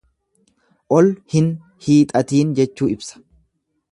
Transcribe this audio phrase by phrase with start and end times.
[0.99, 1.51] Ol hin
[1.87, 3.21] hiixatiin jechuu ibsa.